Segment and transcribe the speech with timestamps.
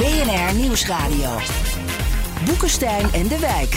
[0.00, 1.30] BNR Nieuwsradio.
[2.46, 3.72] Boekenstein en de Wijk.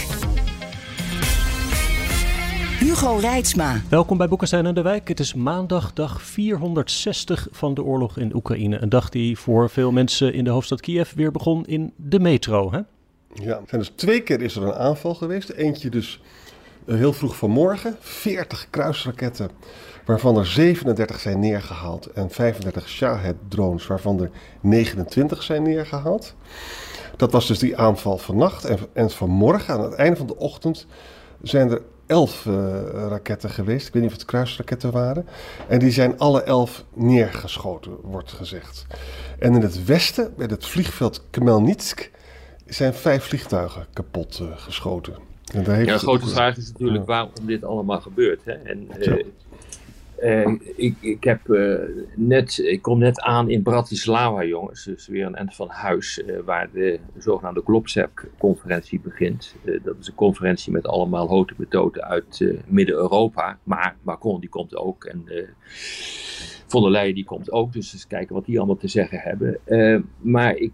[2.79, 3.81] Hugo Reitsma.
[3.89, 5.07] Welkom bij Boekenstein en de Wijk.
[5.07, 8.81] Het is maandag, dag 460 van de oorlog in Oekraïne.
[8.81, 12.71] Een dag die voor veel mensen in de hoofdstad Kiev weer begon in de metro.
[12.71, 12.79] Hè?
[13.33, 15.49] Ja, zijn dus twee keer is er een aanval geweest.
[15.49, 16.21] Eentje dus
[16.85, 17.95] eh, heel vroeg vanmorgen.
[17.99, 19.49] 40 kruisraketten,
[20.05, 22.05] waarvan er 37 zijn neergehaald.
[22.05, 24.29] En 35 Shahed-drones, waarvan er
[24.61, 26.35] 29 zijn neergehaald.
[27.17, 28.65] Dat was dus die aanval vannacht.
[28.65, 30.87] En, en vanmorgen, aan het einde van de ochtend,
[31.41, 32.53] zijn er elf uh,
[32.93, 33.87] raketten geweest.
[33.87, 35.25] Ik weet niet of het kruisraketten waren.
[35.67, 38.85] En die zijn alle elf neergeschoten, wordt gezegd.
[39.39, 42.11] En in het westen, bij het vliegveld Khmelnytsk,
[42.65, 45.13] zijn vijf vliegtuigen kapot uh, geschoten.
[45.53, 48.45] En daar heeft ja, de grote vraag is natuurlijk waarom dit allemaal gebeurt.
[48.45, 48.51] Hè?
[48.51, 49.23] En, uh,
[50.23, 51.79] uh, ik, ik, heb, uh,
[52.15, 54.83] net, ik kom net aan in Bratislava, jongens.
[54.83, 59.55] Dus weer een eind van huis, uh, waar de zogenaamde Globsec-conferentie begint.
[59.83, 63.57] dat is een conferentie met allemaal houten betoten uit Midden-Europa.
[63.63, 65.25] Maar Macron die komt ook en
[66.67, 67.73] von der Leyen die komt ook.
[67.73, 69.59] Dus eens kijken wat die allemaal te zeggen hebben.
[70.21, 70.71] maar ik,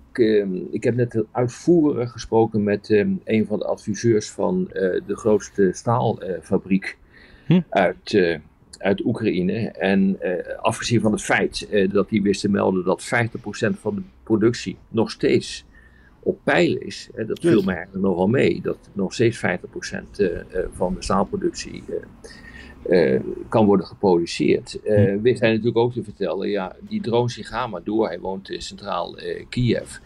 [0.72, 2.90] ik heb net uitvoerig gesproken met
[3.24, 4.68] een van de adviseurs van
[5.06, 6.98] de grootste staalfabriek
[7.46, 7.62] hm?
[7.70, 8.40] uit
[8.80, 9.68] uit Oekraïne.
[9.68, 13.08] En uh, afgezien van het feit uh, dat die wisten melden dat 50%
[13.80, 15.66] van de productie nog steeds
[16.20, 17.10] op peil is.
[17.14, 18.62] Hè, dat viel mij eigenlijk nogal mee.
[18.62, 19.42] Dat nog steeds 50%
[20.18, 20.28] uh,
[20.72, 21.84] van de staalproductie
[23.50, 24.80] kan worden geproduceerd.
[24.84, 28.08] we zijn natuurlijk ook te vertellen, ja, die drones die gaan maar door.
[28.08, 29.18] Hij woont in centraal
[29.50, 29.98] Kiev.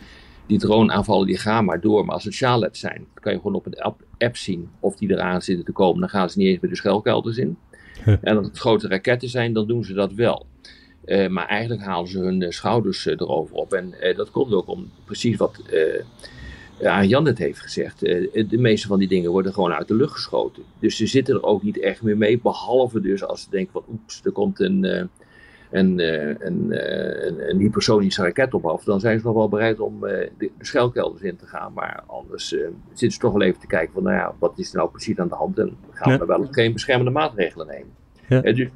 [0.45, 2.05] Die droneaanvallen die gaan maar door.
[2.05, 5.11] Maar als het Shalet zijn, kan je gewoon op een app, app zien of die
[5.11, 5.99] eraan zitten te komen.
[5.99, 7.57] Dan gaan ze niet eens met de schuilkelders in.
[8.21, 10.45] En als het grote raketten zijn, dan doen ze dat wel.
[11.05, 13.73] Uh, maar eigenlijk halen ze hun uh, schouders uh, erover op.
[13.73, 15.59] En dat komt ook om precies wat
[17.03, 17.99] Jan het heeft gezegd.
[17.99, 20.63] de meeste van die dingen worden gewoon uit de lucht geschoten.
[20.79, 22.39] Dus ze zitten er ook niet echt meer mee.
[22.39, 25.09] Behalve dus als ze denken van oeps, er komt een,
[25.73, 28.83] een, een, een, een, hypersonische raket op af.
[28.83, 31.73] Dan zijn ze nog wel bereid om de, de schuilkelders in te gaan.
[31.73, 34.77] Maar anders zitten ze toch wel even te kijken van nou ja, wat is er
[34.77, 35.59] nou precies aan de hand.
[35.59, 36.25] En gaan we ja.
[36.25, 37.91] wel geen beschermende maatregelen nemen.
[38.27, 38.41] Ja.
[38.41, 38.69] Dus,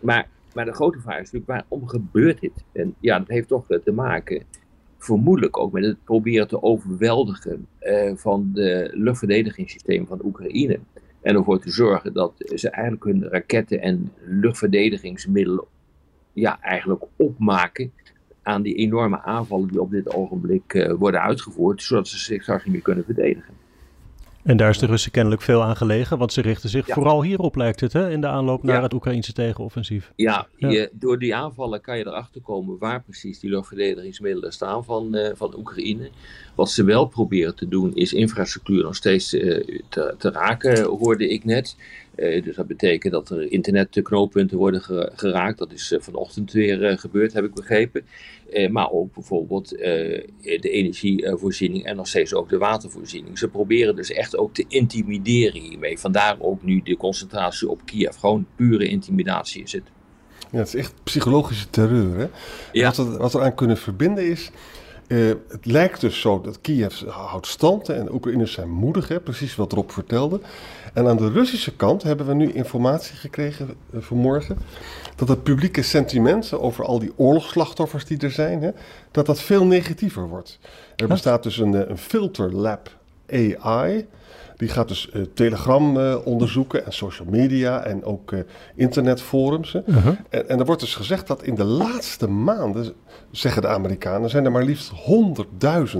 [0.00, 2.64] maar, maar de grote vraag is natuurlijk, waarom gebeurt dit?
[2.72, 4.42] En ja, dat heeft toch te maken,
[4.98, 7.66] vermoedelijk ook met het proberen te overweldigen
[8.14, 10.78] van de luchtverdedigingssysteem van Oekraïne.
[11.20, 15.64] En ervoor te zorgen dat ze eigenlijk hun raketten en luchtverdedigingsmiddelen
[16.34, 17.92] ja, eigenlijk opmaken
[18.42, 22.64] aan die enorme aanvallen die op dit ogenblik uh, worden uitgevoerd, zodat ze zich straks
[22.64, 23.54] niet meer kunnen verdedigen.
[24.44, 26.94] En daar is de Russen kennelijk veel aan gelegen, want ze richten zich ja.
[26.94, 28.82] vooral hierop, lijkt het, hè, in de aanloop naar ja.
[28.82, 30.12] het Oekraïnse tegenoffensief.
[30.16, 30.68] Ja, ja.
[30.68, 35.28] Je, door die aanvallen kan je erachter komen waar precies die luchtverdedigingsmiddelen staan van, uh,
[35.34, 36.10] van Oekraïne.
[36.54, 41.28] Wat ze wel proberen te doen is infrastructuur nog steeds uh, te, te, raken, hoorde
[41.28, 41.76] ik net.
[42.16, 44.82] Uh, dus dat betekent dat er internetknooppunten worden
[45.14, 45.58] geraakt.
[45.58, 48.04] Dat is vanochtend weer gebeurd, heb ik begrepen.
[48.70, 53.38] maar ook bijvoorbeeld de energievoorziening en nog steeds ook de watervoorziening.
[53.38, 55.98] Ze proberen dus echt ook te intimideren hiermee.
[55.98, 58.16] Vandaar ook nu de concentratie op Kiev.
[58.16, 59.82] Gewoon pure intimidatie is het.
[60.50, 62.16] Ja, het is echt psychologische terreur.
[62.16, 62.26] Hè?
[62.72, 62.86] Ja.
[62.86, 64.50] Wat, we, wat we aan kunnen verbinden is.
[65.06, 69.20] Uh, het lijkt dus zo dat Kiev houdt stand en de Oekraïners zijn moedig, hè,
[69.20, 70.40] precies wat Rob vertelde.
[70.92, 74.58] En aan de Russische kant hebben we nu informatie gekregen uh, vanmorgen
[75.16, 78.70] dat het publieke sentiment over al die oorlogsslachtoffers die er zijn, hè,
[79.10, 80.58] dat dat veel negatiever wordt.
[80.96, 82.90] Er bestaat dus een, een filterlab
[83.32, 84.06] AI.
[84.56, 88.40] Die gaat dus uh, Telegram uh, onderzoeken en social media en ook uh,
[88.74, 89.74] internetforums.
[89.74, 90.06] Uh -huh.
[90.28, 92.92] en, en er wordt dus gezegd dat in de laatste maanden,
[93.30, 94.96] zeggen de Amerikanen, zijn er maar liefst 100.000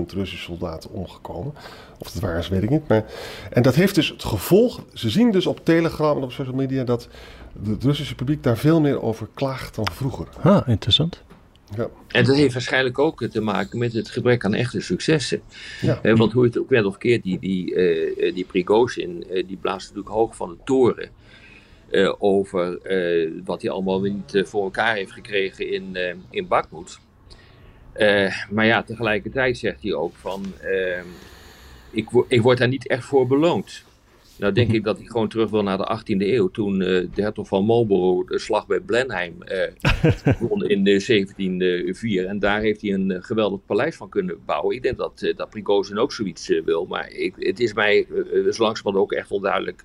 [0.07, 1.53] Russische soldaten omgekomen.
[1.97, 2.87] Of dat waar is, weet ik niet.
[2.87, 3.05] Maar,
[3.51, 6.83] en dat heeft dus het gevolg, ze zien dus op Telegram en op social media
[6.83, 7.07] dat
[7.63, 10.27] het Russische publiek daar veel meer over klaagt dan vroeger.
[10.41, 11.23] Ah, interessant.
[11.75, 11.89] Ja.
[12.07, 15.41] En dat heeft waarschijnlijk ook te maken met het gebrek aan echte successen.
[15.81, 15.99] Ja.
[16.01, 19.47] He, want hoe je het ook wel of keert, die, die, uh, die Prigozhin, uh,
[19.47, 21.09] die blaast natuurlijk hoog van de toren.
[21.91, 22.79] Uh, over
[23.43, 25.97] wat hij allemaal niet voor elkaar heeft gekregen in,
[26.29, 26.99] in Bakhmut.
[28.49, 30.45] maar ja, tegelijkertijd zegt hij ook van
[31.91, 33.83] ik, ik word daar niet echt voor beloond.
[34.37, 36.47] Nou denk ik dat hij gewoon terug wil naar de 18e eeuw.
[36.47, 42.25] Toen uh, de hertog van Marlborough de slag bij Blenheim uh, won in 1704.
[42.25, 44.75] En daar heeft hij een geweldig paleis van kunnen bouwen.
[44.75, 46.85] Ik denk dat, dat Prigozhin ook zoiets wil.
[46.85, 49.83] Maar ik, het is mij zo langzamerhand ook echt onduidelijk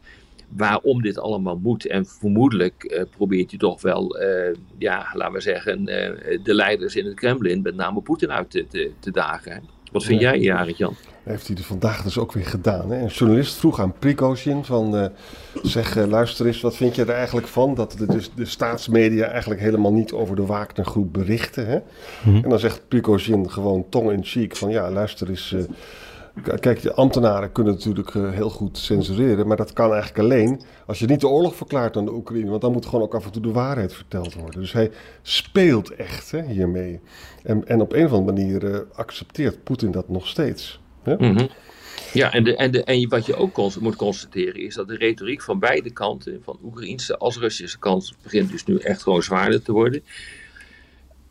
[0.56, 1.87] waarom dit allemaal moet.
[1.87, 4.19] En vermoedelijk probeert hij toch wel,
[4.79, 5.85] ja, laten we zeggen,
[6.43, 9.62] de leiders in het Kremlin, met name Poetin, uit te, te, te dagen.
[9.93, 10.97] Wat vind jij, Jarit Jan?
[11.31, 12.91] Heeft hij er vandaag dus ook weer gedaan.
[12.91, 12.99] Hè?
[12.99, 14.97] Een journalist vroeg aan Prigozhin van...
[14.97, 15.06] Uh,
[15.62, 17.75] zeg, uh, luister eens, wat vind je er eigenlijk van...
[17.75, 21.67] dat de, de, de staatsmedia eigenlijk helemaal niet over de Wagnergroep berichten.
[21.67, 21.79] Hè?
[22.25, 22.44] Mhm.
[22.44, 24.71] En dan zegt Prigozhin gewoon tong in cheek van...
[24.71, 25.53] ja, luister eens...
[25.53, 25.62] Uh,
[26.61, 31.06] Kijk, de ambtenaren kunnen natuurlijk heel goed censureren, maar dat kan eigenlijk alleen als je
[31.06, 33.43] niet de oorlog verklaart aan de Oekraïne, want dan moet gewoon ook af en toe
[33.43, 34.61] de waarheid verteld worden.
[34.61, 34.91] Dus hij
[35.23, 37.00] speelt echt hè, hiermee.
[37.43, 40.81] En, en op een of andere manier accepteert Poetin dat nog steeds.
[41.05, 41.47] Ja, mhm.
[42.12, 45.43] ja en, de, en, de, en wat je ook moet constateren is dat de retoriek
[45.43, 49.73] van beide kanten, van Oekraïnse als Russische kant, begint dus nu echt gewoon zwaarder te
[49.73, 50.02] worden.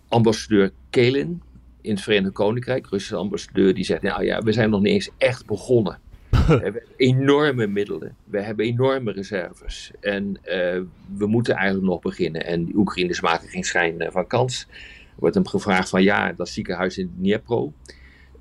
[0.07, 1.41] Ambassadeur Kelin
[1.81, 5.09] in het Verenigd Koninkrijk, Russische ambassadeur, die zegt: Nou ja, we zijn nog niet eens
[5.17, 5.99] echt begonnen.
[6.47, 10.81] we hebben enorme middelen, we hebben enorme reserves en uh,
[11.17, 12.45] we moeten eigenlijk nog beginnen.
[12.45, 14.67] En de Oekraïners maken geen schijn van kans.
[14.69, 17.73] Er wordt hem gevraagd van ja, dat ziekenhuis in Dnipro.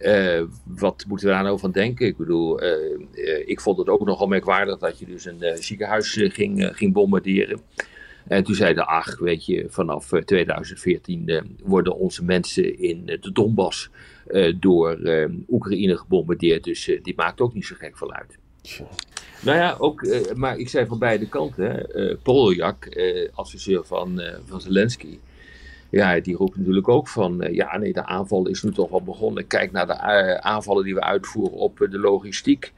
[0.01, 2.07] Uh, wat moeten we daar nou van denken?
[2.07, 2.71] Ik bedoel, uh,
[3.13, 7.61] uh, ik vond het ook nogal merkwaardig dat je dus een ziekenhuis ging, ging bombarderen.
[8.29, 13.91] En toen zeiden, ach, weet je, vanaf 2014 worden onze mensen in de Donbass
[14.57, 14.99] door
[15.49, 16.65] Oekraïne gebombardeerd.
[16.65, 18.39] Dus die maakt ook niet zo gek veel uit.
[19.43, 21.89] Nou ja, ook, maar ik zei van beide kanten,
[22.23, 22.89] Poljak,
[23.33, 25.19] adviseur van, van Zelensky,
[25.91, 29.03] ja, die roept natuurlijk ook van, uh, ja nee, de aanval is nu toch wel
[29.03, 29.47] begonnen.
[29.47, 32.73] Kijk naar de uh, aanvallen die we uitvoeren op uh, de logistiek.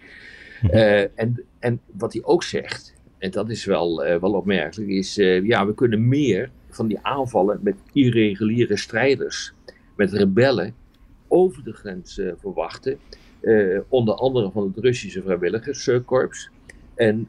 [0.62, 1.07] Mhm.
[1.15, 5.75] en, en wat hij ook zegt, en dat is wel, wel opmerkelijk, is ja, we
[5.75, 9.53] kunnen meer van die aanvallen met irreguliere strijders,
[9.97, 10.75] met rebellen,
[11.29, 12.99] over de grens verwachten.
[13.89, 16.51] onder andere van het Russische vrijwilligerskorps
[16.95, 17.29] en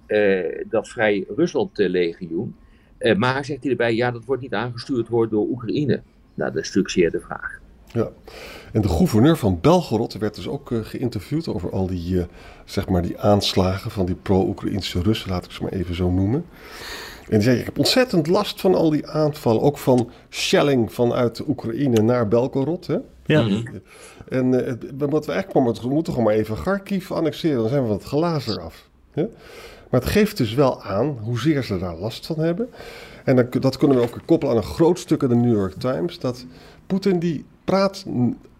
[0.69, 2.55] dat Vrij Rusland-legioen.
[3.01, 6.01] Uh, maar zegt hij erbij, ja, dat wordt niet aangestuurd wordt door Oekraïne.
[6.33, 7.59] Nou, dat is natuurlijk zeer de vraag.
[7.93, 8.09] Ja,
[8.71, 12.23] en de gouverneur van Belgorod werd dus ook uh, geïnterviewd over al die, uh,
[12.65, 16.45] zeg maar die aanslagen van die pro-Oekraïnse Russen, laat ik ze maar even zo noemen.
[17.29, 21.47] En die zei, ik heb ontzettend last van al die aanvallen, ook van shelling vanuit
[21.47, 22.87] Oekraïne naar Belgorod.
[22.87, 22.97] Hè?
[23.25, 23.41] Ja.
[23.41, 23.77] Mhm.
[24.29, 24.73] En uh,
[25.09, 28.61] wat we eigenlijk we moeten gewoon maar even Kharkiv annexeren, dan zijn we wat glazen
[28.61, 28.89] af.
[29.11, 29.25] Hè?
[29.91, 32.69] Maar het geeft dus wel aan hoezeer ze daar last van hebben.
[33.23, 35.73] En dan, dat kunnen we ook koppelen aan een groot stuk in de New York
[35.73, 36.19] Times.
[36.19, 36.45] Dat
[36.87, 38.05] Poetin die praat,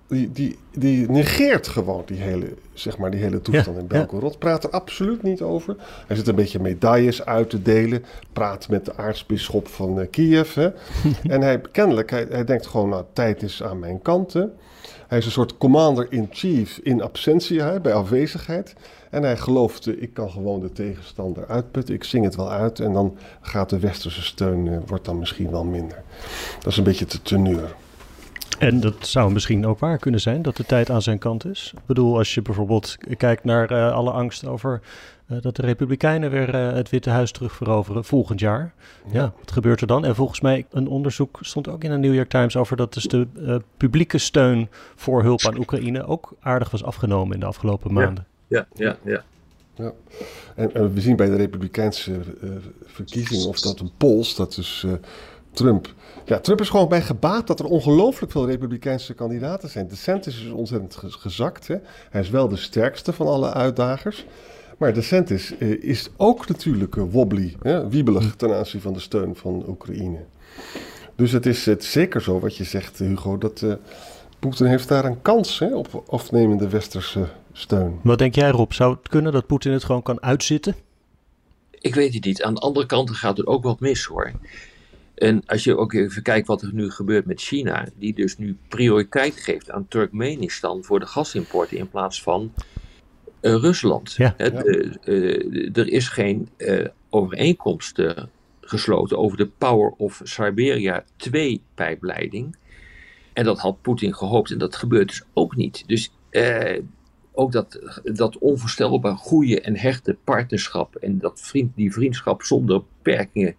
[0.07, 4.39] die, die, die negeert gewoon die hele, zeg maar, die hele toestand in Belgorod.
[4.39, 5.75] Praat er absoluut niet over.
[6.07, 8.05] Hij zit een beetje medailles uit te delen.
[8.33, 10.53] Praat met de aartsbisschop van uh, Kiev.
[10.53, 10.69] Hè.
[11.35, 14.35] en hij, kennelijk, hij, hij denkt gewoon, nou, tijd is aan mijn kant.
[15.11, 18.73] Hij is een soort commander-in-chief in absentia, bij afwezigheid.
[19.09, 21.95] En hij geloofde, ik kan gewoon de tegenstander uitputten.
[21.95, 25.51] Ik zing het wel uit en dan gaat de westerse steun, uh, wordt dan misschien
[25.51, 26.03] wel minder.
[26.59, 27.75] Dat is een beetje te teneur.
[28.61, 31.71] En dat zou misschien ook waar kunnen zijn, dat de tijd aan zijn kant is.
[31.75, 34.81] Ik bedoel, als je bijvoorbeeld kijkt naar uh, alle angst over
[35.31, 38.73] uh, dat de Republikeinen weer uh, het Witte Huis terugveroveren volgend jaar.
[39.05, 39.21] Ja.
[39.21, 39.33] ja.
[39.39, 40.05] wat gebeurt er dan?
[40.05, 43.03] En volgens mij, een onderzoek stond ook in de New York Times over dat dus
[43.03, 48.25] de publieke steun voor hulp aan Oekraïne ook aardig was afgenomen in de afgelopen maanden
[48.51, 49.23] ja, ja, ja.
[49.75, 49.93] ja.
[50.55, 52.49] En, we zien bij de Republikeinse uh,
[52.85, 54.93] verkiezingen, of dat een pols, dat is uh,
[55.53, 55.93] Trump.
[56.25, 59.87] Ja, Trump is gewoon bij gebaat dat er ongelooflijk veel Republikeinse kandidaten zijn.
[59.87, 61.67] De DeSantis is ontzettend gezakt.
[61.67, 61.75] Hè?
[62.09, 64.25] Hij is wel de sterkste van alle uitdagers.
[64.77, 67.89] Maar de DeSantis uh, is ook natuurlijk wobbly, hè?
[67.89, 70.19] wiebelig ten aanzien van de steun van Oekraïne.
[71.15, 73.63] Dus het is het zeker zo wat je zegt, Hugo, dat
[74.41, 77.99] Poetin heeft daar een kans hè, op afnemende westerse steun.
[78.03, 78.71] Wat denk jij, Rob?
[78.71, 80.75] Zou het kunnen dat Poetin het gewoon kan uitzitten?
[81.71, 82.43] Ik weet het niet.
[82.43, 84.31] Aan de andere kant gaat het ook wat mis hoor.
[85.21, 88.57] En als je ook even kijkt wat er nu gebeurt met China, die dus nu
[88.67, 92.53] prioriteit geeft aan Turkmenistan voor de gasimporten in plaats van
[93.41, 94.13] uh, Rusland.
[94.13, 94.35] Ja.
[94.37, 98.01] uh, er is geen uh, overeenkomst
[98.61, 102.55] gesloten over de Power of Siberia 2 pijpleiding.
[103.33, 105.83] En dat had Poetin gehoopt en dat gebeurt dus ook niet.
[105.87, 106.11] Dus
[107.31, 113.55] ook dat, dat onvoorstelbaar goede en hechte partnerschap en dat vriend, die vriendschap zonder beperkingen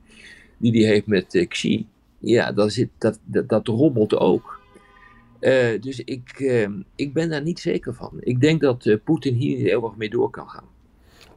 [0.71, 1.87] die hij heeft met uh, Xi,
[2.19, 4.61] ja, dat, zit, dat, dat, dat rommelt ook.
[5.81, 6.41] dus ik,
[6.95, 8.11] ik ben daar niet zeker van.
[8.21, 10.71] Ik denk dat Poetin hier heel erg mee door kan gaan.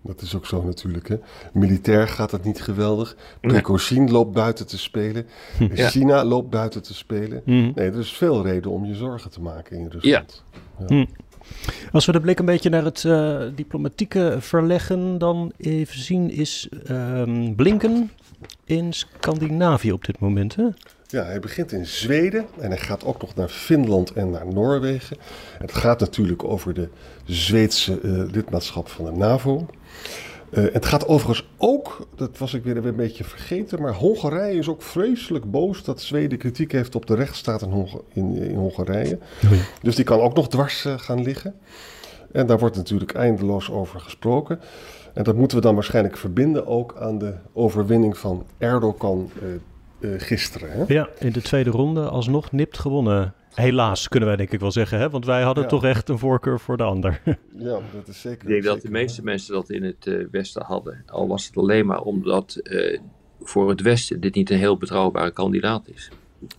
[0.06, 1.08] Dat is ook zo natuurlijk.
[1.08, 1.18] Hè?
[1.54, 3.16] Militair gaat het niet geweldig.
[3.42, 5.26] Prigozhin loopt buiten te spelen.
[5.74, 7.42] China loopt buiten te spelen.
[7.46, 7.72] Mhm.
[7.76, 10.44] Nee, er is veel reden om je zorgen te maken in Rusland.
[10.80, 10.86] Ja.
[10.88, 11.06] Mhm.
[11.92, 16.70] Als we de blik een beetje naar het uh, diplomatieke verleggen, dan even zien is
[16.90, 18.12] um, Blinken
[18.66, 20.56] in Scandinavië op dit moment.
[20.56, 20.64] Hè?
[21.08, 25.18] Ja, hij begint in Zweden en hij gaat ook nog naar Finland en naar Noorwegen.
[25.58, 26.90] Het gaat natuurlijk over de
[27.26, 29.68] Zweedse uh, lidmaatschap van de NAVO.
[30.52, 34.70] Uh, het gaat overigens ook, dat was ik weer een beetje vergeten, maar Hongarije is
[34.70, 39.20] ook vreselijk boos dat Zweden kritiek heeft op de rechtsstaat in, in, in Hongarije.
[39.44, 41.56] Oh Dus die kan ook nog dwars uh, gaan liggen.
[42.32, 44.60] En daar wordt natuurlijk eindeloos over gesproken.
[45.14, 49.50] En dat moeten we dan waarschijnlijk verbinden ook aan de overwinning van Erdogan uh,
[50.18, 50.72] gisteren.
[50.72, 50.84] Hè?
[50.88, 55.00] Ja, in de tweede ronde alsnog nipt gewonnen Helaas, kunnen wij denk ik wel zeggen.
[55.00, 55.10] Hè?
[55.10, 57.22] Want wij hadden toch echt een voorkeur voor de ander.
[57.58, 58.42] Ja, dat is zeker.
[58.42, 61.04] Ik denk dat de meeste mensen dat in het uh, Westen hadden.
[61.06, 63.00] Al was het alleen maar omdat uh,
[63.42, 66.10] voor het Westen dit niet een heel betrouwbare kandidaat is.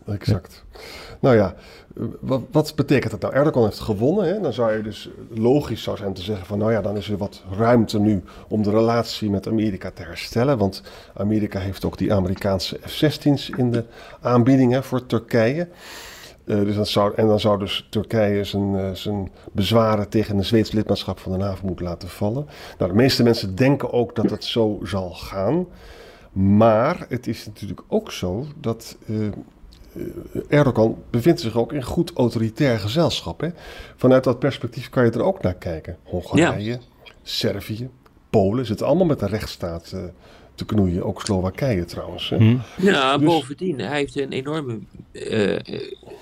[0.07, 0.65] Exact.
[1.21, 1.55] Nou ja,
[2.21, 3.35] wat, wat, betekent dat nou?
[3.35, 4.27] Erdogan heeft gewonnen.
[4.27, 4.41] Hè?
[4.41, 6.59] Dan zou je dus logisch zou zijn te zeggen van...
[6.59, 10.59] nou ja, dan is er wat ruimte nu om de relatie met Amerika te herstellen.
[10.59, 10.83] Want
[11.15, 13.85] Amerika heeft ook die Amerikaanse F-16's in de
[14.21, 15.69] aanbiedingen voor Turkije.
[16.45, 20.45] Uh, dus dat zou, en dan zou dus Turkije zijn, uh, zijn bezwaren tegen een
[20.45, 22.47] Zweeds lidmaatschap van de NAVO moeten laten vallen.
[22.79, 25.67] Nou, de meeste mensen denken ook dat het zo zal gaan.
[26.33, 29.29] Maar het is natuurlijk ook zo dat uh,
[30.49, 33.41] Erdogan bevindt zich ook in goed autoritair gezelschap.
[33.41, 33.49] Hè?
[33.97, 35.97] Vanuit dat perspectief kan je er ook naar kijken.
[36.03, 36.79] Hongarije, ja.
[37.23, 37.89] Servië,
[38.31, 39.95] Polen zitten allemaal met de rechtsstaat
[40.55, 41.05] te knoeien.
[41.05, 42.29] Ook Slowakije trouwens.
[42.29, 42.57] Hm.
[42.77, 43.27] Ja, dus...
[43.27, 44.79] bovendien, hij heeft een enorme
[45.13, 45.59] uh,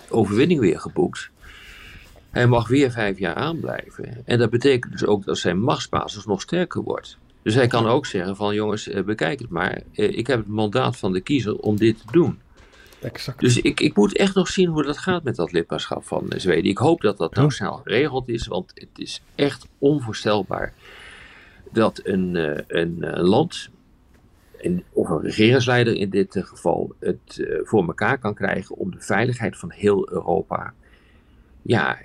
[0.08, 1.30] overwinning weer geboekt.
[2.30, 4.22] Hij mag weer vijf jaar aanblijven.
[4.24, 7.18] En dat betekent dus ook dat zijn machtsbasis nog sterker wordt.
[7.42, 9.82] Dus hij kan ook zeggen van jongens, bekijk het maar.
[9.92, 12.38] Ik heb het mandaat van de kiezer om dit te doen.
[13.04, 13.40] Exact.
[13.40, 16.70] Dus ik, ik moet echt nog zien hoe dat gaat met dat lidmaatschap van Zweden.
[16.70, 20.72] Ik hoop dat dat nou snel geregeld is, want het is echt onvoorstelbaar
[21.72, 23.70] dat een, een, een land
[24.64, 28.90] en, of een regeringsleider in dit eh, geval het uh, voor elkaar kan krijgen om
[28.90, 30.72] de veiligheid van heel Europa
[31.62, 31.98] ja,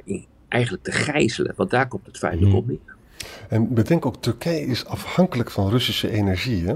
[0.48, 1.54] eigenlijk te gijzelen.
[1.56, 2.62] Want daar komt het feitelijk mhm.
[2.62, 2.98] op neer.
[3.50, 6.66] En bedenk ook, Turkije is afhankelijk van Russische energie.
[6.66, 6.76] Hè?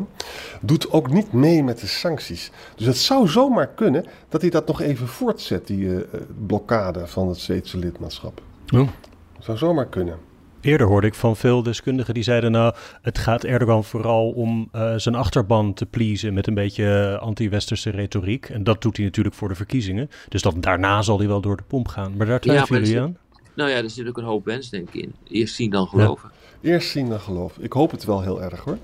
[0.62, 2.52] Doet ook niet mee met de sancties.
[2.76, 6.00] Dus het zou zomaar kunnen dat hij dat nog even voortzet, die uh,
[6.48, 8.42] blokkade van het Zweedse lidmaatschap.
[8.66, 10.18] Dat zou zomaar kunnen.
[10.64, 14.94] Eerder hoorde ik van veel deskundigen die zeiden: Nou, het gaat Erdogan vooral om uh,
[14.96, 18.50] zijn achterban te pleasen met een beetje anti-westerse retoriek.
[18.50, 20.10] En dat doet hij natuurlijk voor de verkiezingen.
[20.30, 22.18] Dus dat, daarna zal hij wel door de pomp gaan.
[22.18, 23.18] Maar daar twijfelen ja, jullie aan?
[23.56, 25.14] Nou ja, er zit ook een hoop wens, denk ik, in.
[25.28, 26.32] Eerst zien dan geloven.
[26.62, 27.64] Eerst zien dan geloven.
[27.64, 28.78] Ik hoop het wel heel erg hoor.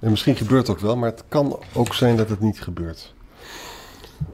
[0.00, 3.14] En misschien gebeurt het ook wel, maar het kan ook zijn dat het niet gebeurt.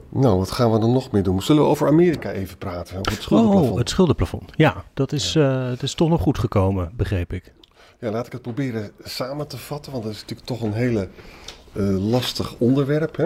[0.09, 1.41] Nou, wat gaan we dan nog meer doen?
[1.41, 2.97] Zullen we over Amerika even praten?
[2.99, 3.71] Over het schuldenplafond?
[3.71, 4.51] Oh, het schuldenplafond.
[4.55, 5.63] Ja, dat is, ja.
[5.63, 7.53] Uh, het is toch nog goed gekomen, begreep ik.
[7.99, 11.09] Ja, laat ik het proberen samen te vatten, want dat is natuurlijk toch een hele
[11.73, 13.15] uh, lastig onderwerp.
[13.15, 13.25] Hè?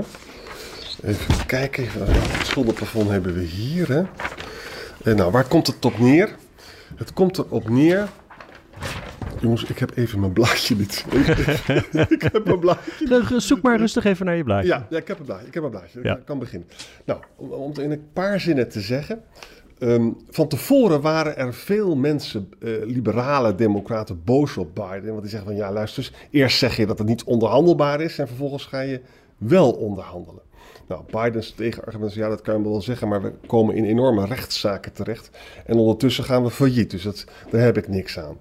[1.03, 3.87] Even kijken, het schuldenplafond hebben we hier.
[3.87, 4.03] Hè?
[5.03, 6.35] En nou, waar komt het op neer?
[6.95, 8.09] Het komt erop neer
[9.43, 11.05] Jongens, ik heb even mijn blaadje niet.
[12.09, 13.39] ik heb mijn blaadje.
[13.41, 14.67] Zoek maar rustig even naar je blaadje.
[14.67, 15.47] Ja, ja ik heb een blaadje.
[15.47, 16.01] Ik heb een blaadje.
[16.01, 16.67] Ik kan beginnen.
[17.05, 19.21] Nou, om, om het in een paar zinnen te zeggen.
[19.79, 25.09] Um, van tevoren waren er veel mensen, uh, liberale democraten, boos op Biden.
[25.09, 28.19] Want die zeggen van ja, luister eens, eerst zeg je dat het niet onderhandelbaar is
[28.19, 29.01] en vervolgens ga je
[29.37, 30.41] wel onderhandelen.
[30.87, 34.93] Nou, Bidens tegenargument ja, dat kan je wel zeggen, maar we komen in enorme rechtszaken
[34.93, 35.29] terecht.
[35.65, 38.37] En ondertussen gaan we failliet, dus dat, daar heb ik niks aan.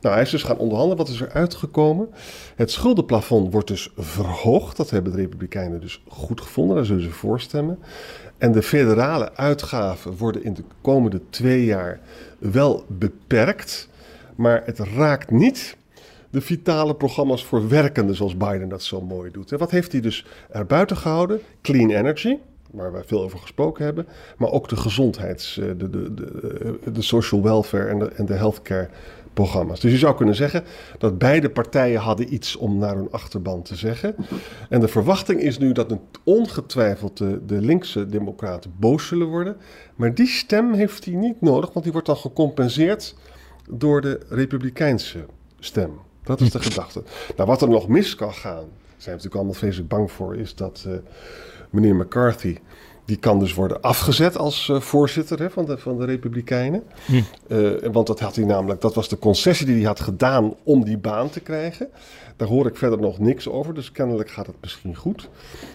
[0.00, 0.96] Nou, hij is dus gaan onderhandelen.
[0.96, 2.08] Wat is er uitgekomen?
[2.56, 4.76] Het schuldenplafond wordt dus verhoogd.
[4.76, 7.78] Dat hebben de Republikeinen dus goed gevonden, daar zullen ze voor stemmen.
[8.38, 12.00] En de federale uitgaven worden in de komende twee jaar
[12.38, 13.88] wel beperkt.
[14.34, 15.76] Maar het raakt niet
[16.36, 19.52] de vitale programma's voor werkenden, zoals Biden dat zo mooi doet.
[19.52, 21.40] En wat heeft hij dus erbuiten gehouden?
[21.62, 22.38] Clean energy,
[22.70, 27.02] waar we veel over gesproken hebben, maar ook de gezondheids, eh, de, de, de, de
[27.02, 28.88] social welfare en de, en de healthcare
[29.32, 29.80] programma's.
[29.80, 30.64] Dus je zou kunnen zeggen
[30.98, 34.14] dat beide partijen hadden iets om naar hun achterban te zeggen.
[34.68, 39.56] En de verwachting is nu dat ongetwijfeld de linkse democraten boos zullen worden.
[39.94, 43.14] Maar die stem heeft hij niet nodig, want die wordt dan gecompenseerd
[43.70, 45.26] door de republikeinse
[45.58, 45.90] stem.
[46.26, 47.02] Dat is de gedachte.
[47.36, 50.54] Nou, wat er nog mis kan gaan, zijn we natuurlijk allemaal vreselijk bang voor, is
[50.54, 50.94] dat uh,
[51.70, 52.56] meneer McCarthy
[53.04, 56.82] Die kan dus worden afgezet als uh, voorzitter hè, van, de, van de Republikeinen.
[57.04, 57.20] Hm.
[57.48, 60.84] Uh, want dat, had hij namelijk, dat was de concessie die hij had gedaan om
[60.84, 61.88] die baan te krijgen.
[62.36, 65.28] Daar hoor ik verder nog niks over, dus kennelijk gaat het misschien goed.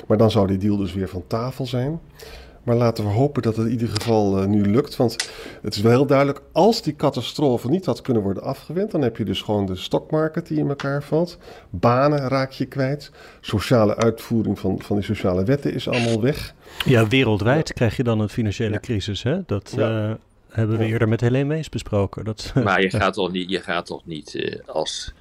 [0.08, 2.00] Maar dan zou die deal dus weer van tafel zijn.
[2.64, 4.96] Maar laten we hopen dat het in ieder geval uh, nu lukt.
[4.96, 5.30] Want
[5.62, 9.18] het is wel heel duidelijk, als die catastrofe niet had kunnen worden afgewend, dan heb
[9.18, 11.38] je dus gewoon de stockmarket die in elkaar valt.
[11.70, 13.12] Banen raak je kwijt.
[13.42, 16.54] Sociale uitvoering van, van die sociale wetten is allemaal weg.
[16.86, 19.24] Ja, wereldwijd krijg je dan een financiële crisis.
[19.24, 19.40] Hè?
[19.46, 20.12] Dat uh,
[20.50, 22.26] hebben we eerder met Helene Mees besproken.
[22.26, 25.14] Dat, maar je gaat toch niet, je gaat toch niet uh, als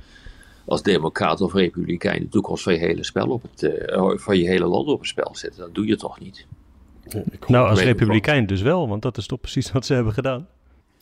[0.64, 4.46] als democraat of republikein de toekomst van je hele spel op het, uh, van je
[4.46, 5.60] hele land op het spel zetten.
[5.60, 6.46] Dat doe je toch niet?
[7.46, 10.46] Nou, als republikein dus wel, want dat is toch precies wat ze hebben gedaan.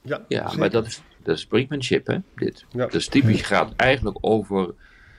[0.03, 2.65] Ja, ja maar dat is, dat is brinkmanship, hè, dit.
[2.71, 2.79] Ja.
[2.79, 4.75] Dat is typisch, gaat eigenlijk over,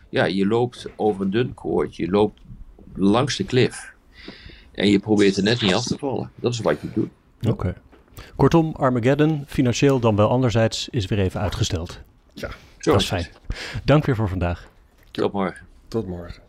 [0.10, 2.42] ja, je loopt over een dun koord, je loopt
[2.96, 3.94] langs de klif.
[4.72, 6.32] En je probeert er net niet af te vallen.
[6.36, 7.10] Dat is wat je doet.
[7.48, 7.76] Oké.
[8.36, 12.00] Kortom, Armageddon, financieel dan wel anderzijds, is weer even uitgesteld.
[12.34, 13.28] Ja, Zo dat is fijn.
[13.84, 14.70] Dank weer voor vandaag.
[15.12, 15.66] Tot morgen.
[15.88, 16.49] Tot morgen.